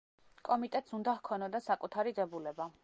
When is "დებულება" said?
2.21-2.71